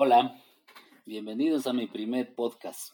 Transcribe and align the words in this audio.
Hola, 0.00 0.40
bienvenidos 1.06 1.66
a 1.66 1.72
mi 1.72 1.88
primer 1.88 2.32
podcast. 2.36 2.92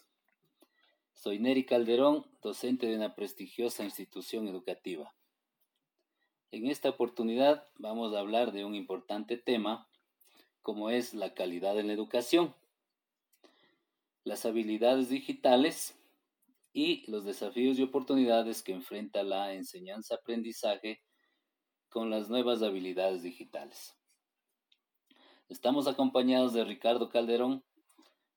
Soy 1.13 1.37
Neri 1.37 1.63
Calderón, 1.63 2.25
docente 2.41 2.87
de 2.87 2.95
una 2.95 3.13
prestigiosa 3.13 3.83
institución 3.83 4.47
educativa. 4.47 5.13
En 6.49 6.65
esta 6.65 6.89
oportunidad 6.89 7.63
vamos 7.77 8.15
a 8.15 8.19
hablar 8.21 8.53
de 8.53 8.65
un 8.65 8.73
importante 8.73 9.37
tema 9.37 9.87
como 10.63 10.89
es 10.89 11.13
la 11.13 11.35
calidad 11.35 11.77
en 11.79 11.85
la 11.85 11.93
educación, 11.93 12.55
las 14.23 14.47
habilidades 14.47 15.07
digitales 15.07 15.95
y 16.73 17.05
los 17.05 17.23
desafíos 17.23 17.77
y 17.77 17.83
oportunidades 17.83 18.63
que 18.63 18.71
enfrenta 18.71 19.21
la 19.21 19.53
enseñanza-aprendizaje 19.53 21.03
con 21.87 22.09
las 22.09 22.31
nuevas 22.31 22.63
habilidades 22.63 23.21
digitales. 23.21 23.95
Estamos 25.47 25.87
acompañados 25.87 26.53
de 26.53 26.63
Ricardo 26.63 27.07
Calderón, 27.09 27.63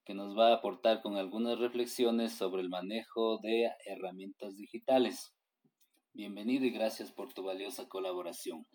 que 0.05 0.13
nos 0.13 0.37
va 0.37 0.51
a 0.51 0.57
aportar 0.57 1.01
con 1.01 1.17
algunas 1.17 1.59
reflexiones 1.59 2.35
sobre 2.35 2.61
el 2.61 2.69
manejo 2.69 3.39
de 3.39 3.71
herramientas 3.87 4.59
digitales. 4.59 5.33
Bienvenido 6.13 6.67
y 6.67 6.71
gracias 6.71 7.11
por 7.11 7.33
tu 7.33 7.43
valiosa 7.43 7.89
colaboración. 7.89 8.67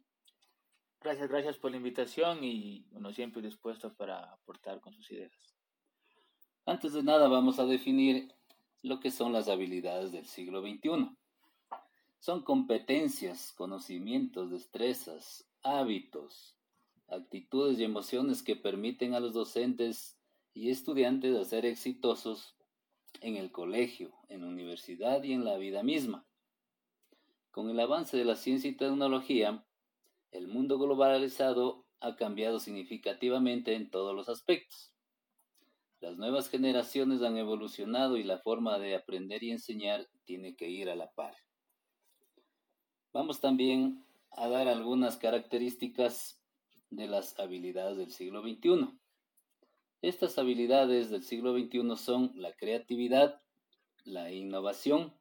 Gracias, 0.99 1.29
gracias 1.29 1.57
por 1.59 1.69
la 1.69 1.77
invitación 1.77 2.43
y 2.43 2.87
uno 2.93 3.13
siempre 3.13 3.43
dispuesto 3.43 3.93
para 3.93 4.33
aportar 4.33 4.81
con 4.81 4.93
sus 4.93 5.11
ideas. 5.11 5.55
Antes 6.65 6.93
de 6.93 7.03
nada 7.03 7.27
vamos 7.27 7.59
a 7.59 7.67
definir 7.67 8.33
lo 8.81 8.99
que 8.99 9.11
son 9.11 9.31
las 9.31 9.47
habilidades 9.47 10.11
del 10.11 10.25
siglo 10.25 10.61
XXI. 10.61 11.15
Son 12.17 12.43
competencias, 12.43 13.53
conocimientos, 13.55 14.49
destrezas, 14.49 15.47
hábitos, 15.61 16.57
actitudes 17.07 17.79
y 17.79 17.83
emociones 17.83 18.43
que 18.43 18.55
permiten 18.55 19.13
a 19.13 19.19
los 19.19 19.33
docentes 19.33 20.17
y 20.53 20.69
estudiantes 20.69 21.35
a 21.35 21.45
ser 21.45 21.65
exitosos 21.65 22.55
en 23.21 23.37
el 23.37 23.51
colegio, 23.51 24.13
en 24.29 24.41
la 24.41 24.47
universidad 24.47 25.23
y 25.23 25.33
en 25.33 25.45
la 25.45 25.57
vida 25.57 25.83
misma. 25.83 26.25
Con 27.51 27.69
el 27.69 27.79
avance 27.79 28.17
de 28.17 28.25
la 28.25 28.35
ciencia 28.35 28.69
y 28.69 28.75
tecnología, 28.75 29.65
el 30.31 30.47
mundo 30.47 30.79
globalizado 30.79 31.85
ha 31.99 32.15
cambiado 32.15 32.59
significativamente 32.59 33.75
en 33.75 33.89
todos 33.89 34.15
los 34.15 34.27
aspectos. 34.27 34.91
Las 36.01 36.17
nuevas 36.17 36.49
generaciones 36.49 37.21
han 37.21 37.37
evolucionado 37.37 38.17
y 38.17 38.23
la 38.23 38.39
forma 38.39 38.77
de 38.77 38.95
aprender 38.95 39.41
y 39.43 39.51
enseñar 39.51 40.09
tiene 40.25 40.55
que 40.55 40.69
ir 40.69 40.89
a 40.89 40.95
la 40.95 41.11
par. 41.11 41.35
Vamos 43.13 43.39
también 43.39 44.03
a 44.31 44.49
dar 44.49 44.67
algunas 44.67 45.15
características 45.17 46.42
de 46.95 47.07
las 47.07 47.39
habilidades 47.39 47.97
del 47.97 48.11
siglo 48.11 48.41
XXI. 48.41 48.97
Estas 50.01 50.37
habilidades 50.37 51.09
del 51.09 51.23
siglo 51.23 51.57
XXI 51.57 51.95
son 51.97 52.31
la 52.35 52.53
creatividad, 52.53 53.41
la 54.03 54.31
innovación, 54.31 55.13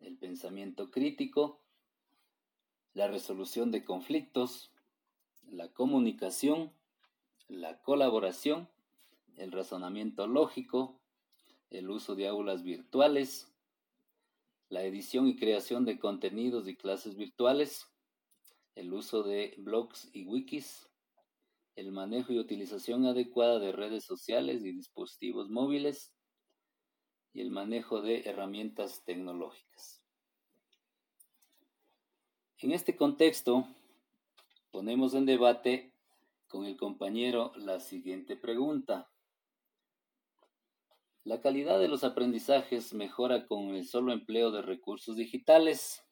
el 0.00 0.16
pensamiento 0.16 0.90
crítico, 0.90 1.60
la 2.94 3.06
resolución 3.06 3.70
de 3.70 3.84
conflictos, 3.84 4.72
la 5.50 5.68
comunicación, 5.68 6.72
la 7.48 7.80
colaboración, 7.82 8.68
el 9.36 9.52
razonamiento 9.52 10.26
lógico, 10.26 11.00
el 11.70 11.90
uso 11.90 12.14
de 12.14 12.28
aulas 12.28 12.62
virtuales, 12.62 13.52
la 14.68 14.82
edición 14.82 15.28
y 15.28 15.36
creación 15.36 15.84
de 15.84 15.98
contenidos 15.98 16.66
y 16.66 16.76
clases 16.76 17.16
virtuales, 17.16 17.86
el 18.74 18.92
uso 18.92 19.22
de 19.22 19.54
blogs 19.58 20.08
y 20.12 20.24
wikis, 20.24 20.87
el 21.88 21.94
manejo 21.94 22.34
y 22.34 22.38
utilización 22.38 23.06
adecuada 23.06 23.58
de 23.58 23.72
redes 23.72 24.04
sociales 24.04 24.62
y 24.62 24.72
dispositivos 24.72 25.48
móviles 25.48 26.14
y 27.32 27.40
el 27.40 27.50
manejo 27.50 28.02
de 28.02 28.28
herramientas 28.28 29.04
tecnológicas. 29.06 30.02
En 32.58 32.72
este 32.72 32.94
contexto, 32.94 33.66
ponemos 34.70 35.14
en 35.14 35.24
debate 35.24 35.94
con 36.46 36.66
el 36.66 36.76
compañero 36.76 37.52
la 37.56 37.80
siguiente 37.80 38.36
pregunta. 38.36 39.10
¿La 41.24 41.40
calidad 41.40 41.80
de 41.80 41.88
los 41.88 42.04
aprendizajes 42.04 42.92
mejora 42.92 43.46
con 43.46 43.74
el 43.74 43.86
solo 43.86 44.12
empleo 44.12 44.50
de 44.50 44.60
recursos 44.60 45.16
digitales? 45.16 46.04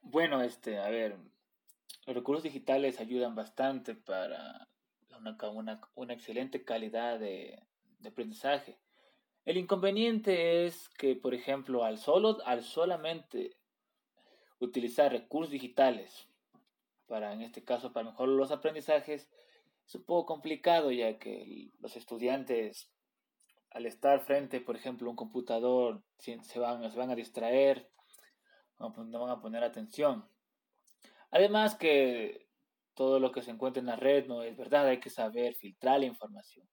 Bueno, 0.00 0.40
este, 0.40 0.78
a 0.78 0.88
ver, 0.88 1.18
los 2.10 2.16
recursos 2.16 2.42
digitales 2.42 2.98
ayudan 2.98 3.36
bastante 3.36 3.94
para 3.94 4.66
una, 5.94 6.12
excelente 6.12 6.64
calidad 6.64 7.20
de, 7.20 7.62
aprendizaje. 8.04 8.80
El 9.44 9.58
inconveniente 9.58 10.66
es 10.66 10.88
que, 10.88 11.14
por 11.14 11.34
ejemplo, 11.34 11.84
al, 11.84 11.98
solo, 11.98 12.38
al 12.46 12.64
solamente 12.64 13.56
utilizar 14.58 15.12
recursos 15.12 15.52
digitales, 15.52 16.26
para 17.06 17.32
en 17.32 17.42
este 17.42 17.62
caso, 17.62 17.92
para 17.92 18.10
mejorar 18.10 18.34
los 18.34 18.50
aprendizajes, 18.50 19.30
es 19.86 19.94
un 19.94 20.02
poco 20.02 20.26
complicado 20.26 20.90
ya 20.90 21.16
que 21.16 21.70
los 21.78 21.96
estudiantes, 21.96 22.90
al 23.70 23.86
estar 23.86 24.18
frente, 24.18 24.60
por 24.60 24.74
ejemplo, 24.74 25.06
a 25.06 25.10
un 25.10 25.16
computador, 25.16 26.02
se 26.18 26.58
van, 26.58 26.90
se 26.90 26.98
van 26.98 27.10
a 27.10 27.14
distraer, 27.14 27.88
no 28.80 29.20
van 29.20 29.30
a 29.30 29.40
poner 29.40 29.62
atención. 29.62 30.28
Además 31.30 31.76
que 31.76 32.48
todo 32.94 33.20
lo 33.20 33.32
que 33.32 33.42
se 33.42 33.50
encuentra 33.50 33.80
en 33.80 33.86
la 33.86 33.96
red 33.96 34.26
no 34.26 34.42
es 34.42 34.56
verdad, 34.56 34.86
hay 34.86 35.00
que 35.00 35.10
saber 35.10 35.54
filtrar 35.54 36.00
la 36.00 36.06
información. 36.06 36.68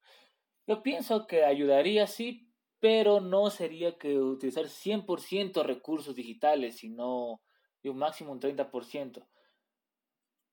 Yo 0.65 0.83
pienso 0.83 1.27
que 1.27 1.45
ayudaría, 1.45 2.07
sí, 2.07 2.51
pero 2.79 3.21
no 3.21 3.49
sería 3.49 3.97
que 3.97 4.17
utilizar 4.19 4.67
100% 4.67 5.63
recursos 5.63 6.15
digitales, 6.15 6.77
sino 6.77 7.41
de 7.81 7.89
un 7.89 7.97
máximo 7.97 8.31
un 8.31 8.39
30%. 8.39 9.27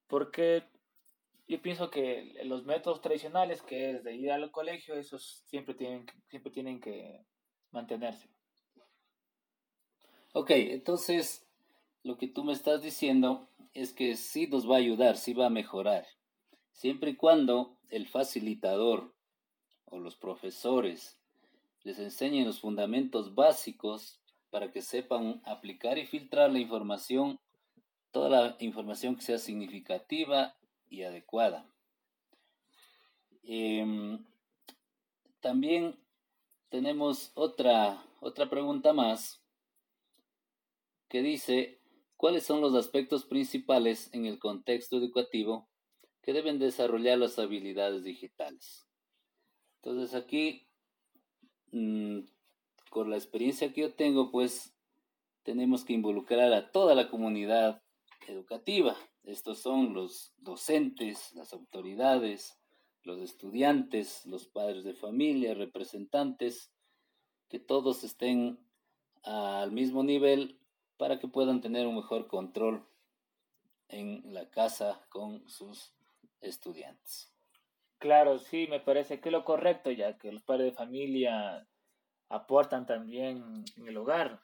Porque 0.07 0.65
yo 1.49 1.61
pienso 1.61 1.91
que 1.91 2.35
los 2.45 2.65
métodos 2.65 3.01
tradicionales, 3.01 3.63
que 3.63 3.91
es 3.91 4.05
de 4.05 4.15
ir 4.15 4.31
al 4.31 4.51
colegio, 4.51 4.95
esos 4.95 5.45
siempre 5.47 5.75
tienen, 5.75 6.07
siempre 6.29 6.53
tienen 6.53 6.81
que 6.81 7.27
mantenerse. 7.71 8.29
Ok, 10.33 10.51
entonces 10.51 11.44
lo 12.05 12.19
que 12.19 12.29
tú 12.29 12.45
me 12.45 12.53
estás 12.53 12.83
diciendo 12.83 13.49
es 13.73 13.93
que 13.93 14.15
sí 14.15 14.47
nos 14.47 14.71
va 14.71 14.77
a 14.77 14.79
ayudar, 14.79 15.17
sí 15.17 15.33
va 15.33 15.47
a 15.47 15.51
mejorar, 15.51 16.07
siempre 16.71 17.11
y 17.11 17.17
cuando 17.17 17.77
el 17.89 18.07
facilitador 18.07 19.13
o 19.87 19.99
los 19.99 20.15
profesores 20.15 21.19
les 21.83 21.99
enseñen 21.99 22.47
los 22.47 22.61
fundamentos 22.61 23.35
básicos 23.35 24.21
para 24.51 24.71
que 24.71 24.83
sepan 24.83 25.43
aplicar 25.45 25.99
y 25.99 26.07
filtrar 26.07 26.53
la 26.53 26.61
información, 26.61 27.41
toda 28.13 28.29
la 28.29 28.57
información 28.61 29.17
que 29.17 29.23
sea 29.23 29.39
significativa 29.39 30.55
y 30.89 31.03
adecuada. 31.03 31.67
Em, 33.43 34.25
también 35.41 35.99
tenemos 36.69 37.33
otra, 37.35 38.03
otra 38.21 38.49
pregunta 38.49 38.93
más 38.93 39.43
que 41.09 41.23
dice, 41.23 41.79
¿Cuáles 42.17 42.45
son 42.45 42.61
los 42.61 42.75
aspectos 42.75 43.25
principales 43.25 44.09
en 44.13 44.27
el 44.27 44.39
contexto 44.39 44.97
educativo 44.97 45.69
que 46.23 46.33
deben 46.33 46.59
desarrollar 46.59 47.19
las 47.19 47.39
habilidades 47.39 48.05
digitales? 48.05 48.87
Entonces 49.83 50.15
aquí, 50.15 50.67
mm, 51.73 52.21
con 52.91 53.11
la 53.11 53.17
experiencia 53.17 53.73
que 53.73 53.83
yo 53.83 53.95
tengo, 53.95 54.31
pues 54.31 54.75
tenemos 55.43 55.85
que 55.85 55.93
involucrar 55.93 56.53
a 56.53 56.71
toda 56.71 56.95
la 56.95 57.11
comunidad 57.11 57.83
educativa. 58.27 58.97
Estos 59.25 59.59
son 59.59 59.93
los 59.93 60.33
docentes, 60.39 61.33
las 61.35 61.53
autoridades, 61.53 62.59
los 63.03 63.21
estudiantes, 63.21 64.25
los 64.27 64.47
padres 64.47 64.85
de 64.85 64.95
familia, 64.95 65.55
representantes, 65.55 66.73
que 67.49 67.59
todos 67.59 68.05
estén 68.05 68.59
al 69.23 69.73
mismo 69.73 70.03
nivel 70.03 70.59
para 70.97 71.19
que 71.19 71.29
puedan 71.29 71.61
tener 71.61 71.87
un 71.87 71.97
mejor 71.97 72.27
control 72.27 72.87
en 73.89 74.23
la 74.33 74.49
casa 74.51 75.05
con 75.09 75.49
sus 75.49 75.95
estudiantes. 76.41 77.33
Claro, 77.99 78.39
sí, 78.39 78.67
me 78.69 78.81
parece 78.81 79.21
que 79.21 79.31
lo 79.31 79.45
correcto, 79.45 79.91
ya 79.91 80.19
que 80.19 80.33
los 80.33 80.43
padres 80.43 80.67
de 80.67 80.77
familia 80.77 81.67
aportan 82.29 82.87
también 82.87 83.65
en 83.77 83.89
el 83.89 83.97
hogar. 83.97 84.43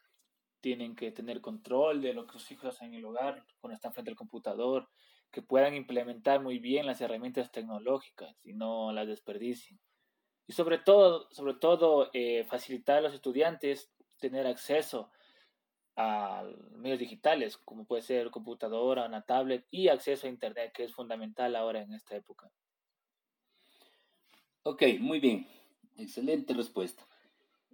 Tienen 0.60 0.94
que 0.94 1.10
tener 1.10 1.40
control 1.40 2.00
de 2.00 2.14
lo 2.14 2.26
que 2.26 2.34
sus 2.34 2.50
hijos 2.52 2.74
hacen 2.74 2.88
en 2.88 2.94
el 2.94 3.04
hogar 3.04 3.44
cuando 3.60 3.74
están 3.74 3.92
frente 3.92 4.10
al 4.10 4.16
computador, 4.16 4.88
que 5.30 5.42
puedan 5.42 5.74
implementar 5.74 6.40
muy 6.40 6.58
bien 6.58 6.86
las 6.86 7.00
herramientas 7.00 7.52
tecnológicas 7.52 8.36
y 8.42 8.52
no 8.52 8.92
las 8.92 9.06
desperdicien. 9.06 9.78
Y 10.46 10.52
sobre 10.52 10.78
todo, 10.78 11.28
sobre 11.30 11.54
todo 11.54 12.10
eh, 12.12 12.44
facilitar 12.44 12.98
a 12.98 13.00
los 13.02 13.14
estudiantes 13.14 13.92
tener 14.18 14.46
acceso 14.46 15.10
a 15.96 16.44
medios 16.76 16.98
digitales, 16.98 17.56
como 17.58 17.84
puede 17.84 18.02
ser 18.02 18.30
computadora, 18.30 19.06
una 19.06 19.22
tablet 19.22 19.66
y 19.70 19.88
acceso 19.88 20.26
a 20.26 20.30
Internet, 20.30 20.72
que 20.74 20.84
es 20.84 20.94
fundamental 20.94 21.56
ahora 21.56 21.82
en 21.82 21.92
esta 21.92 22.16
época. 22.16 22.50
Ok, 24.62 24.82
muy 25.00 25.20
bien. 25.20 25.46
Excelente 25.96 26.54
respuesta. 26.54 27.06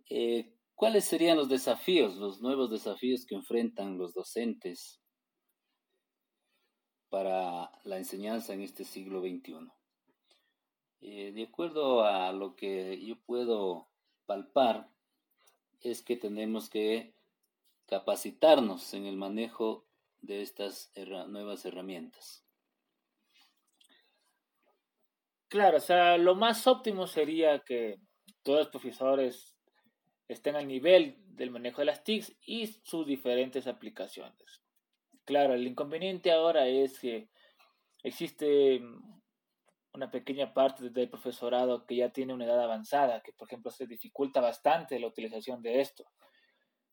Eh, 0.08 0.52
¿Cuáles 0.74 1.04
serían 1.04 1.36
los 1.36 1.48
desafíos, 1.48 2.16
los 2.16 2.40
nuevos 2.40 2.70
desafíos 2.70 3.24
que 3.26 3.34
enfrentan 3.34 3.98
los 3.98 4.14
docentes 4.14 5.00
para 7.08 7.70
la 7.84 7.96
enseñanza 7.96 8.52
en 8.52 8.60
este 8.60 8.84
siglo 8.84 9.20
XXI? 9.20 9.70
Eh, 11.00 11.32
de 11.32 11.42
acuerdo 11.44 12.04
a 12.04 12.32
lo 12.32 12.54
que 12.56 13.04
yo 13.04 13.16
puedo 13.16 13.88
palpar, 14.26 14.90
es 15.80 16.02
que 16.02 16.16
tenemos 16.16 16.68
que 16.68 17.15
capacitarnos 17.86 18.94
en 18.94 19.06
el 19.06 19.16
manejo 19.16 19.86
de 20.20 20.42
estas 20.42 20.92
nuevas 21.28 21.64
herramientas. 21.64 22.44
Claro, 25.48 25.76
o 25.76 25.80
sea, 25.80 26.18
lo 26.18 26.34
más 26.34 26.66
óptimo 26.66 27.06
sería 27.06 27.60
que 27.60 28.00
todos 28.42 28.58
los 28.58 28.68
profesores 28.68 29.56
estén 30.28 30.56
al 30.56 30.66
nivel 30.66 31.16
del 31.28 31.50
manejo 31.50 31.80
de 31.80 31.86
las 31.86 32.02
TICs 32.02 32.36
y 32.44 32.66
sus 32.82 33.06
diferentes 33.06 33.66
aplicaciones. 33.66 34.62
Claro, 35.24 35.54
el 35.54 35.66
inconveniente 35.66 36.32
ahora 36.32 36.66
es 36.66 36.98
que 36.98 37.28
existe 38.02 38.80
una 39.92 40.10
pequeña 40.10 40.52
parte 40.52 40.90
del 40.90 41.08
profesorado 41.08 41.86
que 41.86 41.96
ya 41.96 42.10
tiene 42.10 42.34
una 42.34 42.44
edad 42.44 42.62
avanzada, 42.62 43.22
que 43.22 43.32
por 43.32 43.48
ejemplo 43.48 43.70
se 43.70 43.86
dificulta 43.86 44.40
bastante 44.40 44.98
la 44.98 45.06
utilización 45.06 45.62
de 45.62 45.80
esto. 45.80 46.04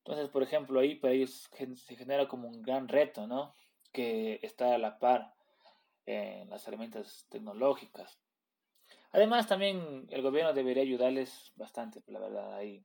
Entonces, 0.05 0.29
por 0.29 0.43
ejemplo, 0.43 0.81
ahí 0.81 0.95
para 0.95 1.13
ellos 1.13 1.49
se 1.75 1.95
genera 1.95 2.27
como 2.27 2.49
un 2.49 2.61
gran 2.61 2.89
reto, 2.89 3.25
¿no? 3.25 3.53
Que 3.93 4.39
está 4.41 4.75
a 4.75 4.77
la 4.77 4.99
par 4.99 5.33
en 6.05 6.49
las 6.49 6.67
herramientas 6.67 7.25
tecnológicas. 7.29 8.19
Además, 9.13 9.47
también 9.47 10.05
el 10.09 10.21
gobierno 10.21 10.53
debería 10.53 10.83
ayudarles 10.83 11.53
bastante, 11.55 12.03
la 12.07 12.19
verdad, 12.19 12.53
ahí. 12.55 12.83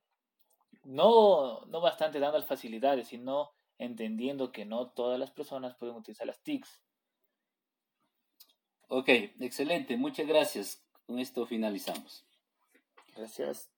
No, 0.85 1.62
no 1.67 1.81
bastante 1.81 2.20
dando 2.20 2.38
las 2.38 2.47
facilidades, 2.47 3.09
sino 3.09 3.50
entendiendo 3.79 4.53
que 4.53 4.65
no 4.65 4.91
todas 4.91 5.19
las 5.19 5.32
personas 5.32 5.75
pueden 5.76 5.97
utilizar 5.97 6.26
las 6.26 6.41
TICs. 6.43 6.82
Ok, 8.88 9.09
excelente, 9.41 9.97
muchas 9.97 10.26
gracias. 10.26 10.85
Con 11.06 11.19
esto 11.19 11.47
finalizamos. 11.47 12.25
Gracias. 13.17 13.70